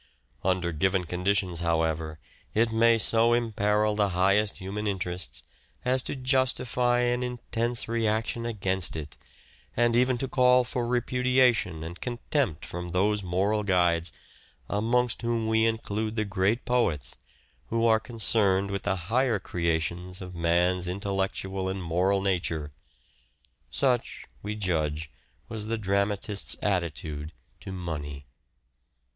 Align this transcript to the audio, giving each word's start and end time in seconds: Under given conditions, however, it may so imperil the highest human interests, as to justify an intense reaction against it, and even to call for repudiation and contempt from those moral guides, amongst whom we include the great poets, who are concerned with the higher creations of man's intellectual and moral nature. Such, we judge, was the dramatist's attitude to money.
Under 0.43 0.71
given 0.71 1.03
conditions, 1.05 1.59
however, 1.59 2.17
it 2.55 2.71
may 2.71 2.97
so 2.97 3.33
imperil 3.33 3.93
the 3.95 4.09
highest 4.17 4.57
human 4.57 4.87
interests, 4.87 5.43
as 5.85 6.01
to 6.01 6.15
justify 6.15 7.01
an 7.01 7.21
intense 7.21 7.87
reaction 7.87 8.43
against 8.43 8.95
it, 8.95 9.15
and 9.77 9.95
even 9.95 10.17
to 10.17 10.27
call 10.27 10.63
for 10.63 10.87
repudiation 10.87 11.83
and 11.83 12.01
contempt 12.01 12.65
from 12.65 12.89
those 12.89 13.21
moral 13.21 13.61
guides, 13.61 14.11
amongst 14.67 15.21
whom 15.21 15.47
we 15.47 15.67
include 15.67 16.15
the 16.15 16.25
great 16.25 16.65
poets, 16.65 17.15
who 17.67 17.85
are 17.85 17.99
concerned 17.99 18.71
with 18.71 18.81
the 18.81 18.95
higher 18.95 19.37
creations 19.37 20.19
of 20.19 20.33
man's 20.33 20.87
intellectual 20.87 21.69
and 21.69 21.83
moral 21.83 22.23
nature. 22.23 22.73
Such, 23.69 24.25
we 24.41 24.55
judge, 24.55 25.11
was 25.47 25.67
the 25.67 25.77
dramatist's 25.77 26.57
attitude 26.63 27.33
to 27.59 27.71
money. 27.71 28.25